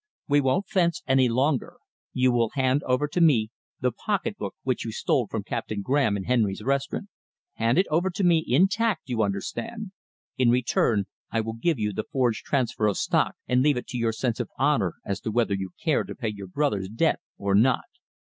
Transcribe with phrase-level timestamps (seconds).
[0.27, 1.75] We won't fence any longer.
[2.11, 3.51] You will hand over to me
[3.81, 7.07] the pocketbook which you stole from Captain Graham in Henry's Restaurant.
[7.53, 9.91] Hand it over to me intact, you understand.
[10.39, 13.97] In return I will give you the forged transfer of stock, and leave it to
[13.99, 17.53] your sense of honour as to whether you care to pay your brother's debt or
[17.53, 17.85] not.